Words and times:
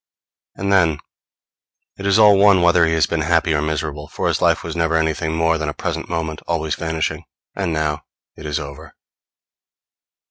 And 0.55 0.73
then, 0.73 0.97
it 1.95 2.07
is 2.07 2.17
all 2.17 2.35
one 2.35 2.63
whether 2.63 2.87
he 2.87 2.95
has 2.95 3.05
been 3.05 3.21
happy 3.21 3.53
or 3.53 3.61
miserable; 3.61 4.07
for 4.07 4.27
his 4.29 4.41
life 4.41 4.63
was 4.63 4.75
never 4.75 4.95
anything 4.95 5.35
more 5.35 5.59
than 5.59 5.69
a 5.69 5.75
present 5.75 6.09
moment 6.09 6.41
always 6.47 6.73
vanishing; 6.73 7.23
and 7.55 7.71
now 7.71 8.05
it 8.35 8.47
is 8.47 8.59
over. 8.59 8.95